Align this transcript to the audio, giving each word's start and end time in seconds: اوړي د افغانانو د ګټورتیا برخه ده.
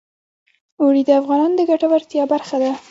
اوړي 0.81 1.01
د 1.05 1.09
افغانانو 1.21 1.57
د 1.57 1.61
ګټورتیا 1.71 2.23
برخه 2.33 2.55
ده. 2.63 2.71